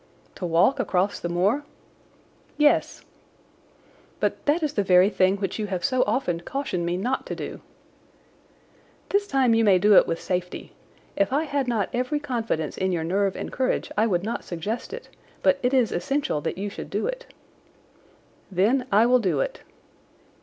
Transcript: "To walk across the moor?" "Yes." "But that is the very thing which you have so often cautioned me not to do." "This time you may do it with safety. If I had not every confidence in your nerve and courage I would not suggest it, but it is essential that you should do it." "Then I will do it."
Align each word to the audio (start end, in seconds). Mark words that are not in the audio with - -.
"To 0.33 0.47
walk 0.47 0.79
across 0.79 1.19
the 1.19 1.29
moor?" 1.29 1.63
"Yes." 2.57 3.05
"But 4.19 4.43
that 4.47 4.63
is 4.63 4.73
the 4.73 4.81
very 4.81 5.11
thing 5.11 5.37
which 5.37 5.59
you 5.59 5.67
have 5.67 5.85
so 5.85 6.03
often 6.07 6.41
cautioned 6.41 6.87
me 6.87 6.97
not 6.97 7.27
to 7.27 7.35
do." 7.35 7.61
"This 9.09 9.27
time 9.27 9.53
you 9.53 9.63
may 9.63 9.77
do 9.77 9.95
it 9.97 10.07
with 10.07 10.19
safety. 10.19 10.71
If 11.15 11.31
I 11.31 11.43
had 11.43 11.67
not 11.67 11.87
every 11.93 12.19
confidence 12.19 12.77
in 12.79 12.91
your 12.91 13.03
nerve 13.03 13.35
and 13.35 13.51
courage 13.51 13.91
I 13.95 14.07
would 14.07 14.23
not 14.23 14.43
suggest 14.43 14.91
it, 14.91 15.07
but 15.43 15.59
it 15.61 15.71
is 15.71 15.91
essential 15.91 16.41
that 16.41 16.57
you 16.57 16.67
should 16.71 16.89
do 16.89 17.05
it." 17.05 17.31
"Then 18.51 18.87
I 18.91 19.05
will 19.05 19.19
do 19.19 19.39
it." 19.39 19.61